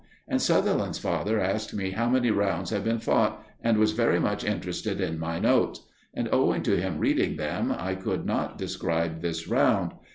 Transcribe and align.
And 0.27 0.41
Sutherland's 0.41 0.97
father 0.97 1.39
asked 1.39 1.75
me 1.75 1.91
how 1.91 2.09
many 2.09 2.31
rounds 2.31 2.71
had 2.71 2.83
been 2.83 2.97
fought, 2.97 3.45
and 3.61 3.77
was 3.77 3.91
very 3.91 4.19
much 4.19 4.43
interested 4.43 4.99
in 4.99 5.19
my 5.19 5.37
notes. 5.37 5.85
And, 6.15 6.27
owing 6.31 6.63
to 6.63 6.75
him 6.81 6.97
reading 6.97 7.37
them, 7.37 7.71
I 7.71 7.93
could 7.93 8.25
not 8.25 8.57
describe 8.57 9.21
this 9.21 9.47
round. 9.47 9.91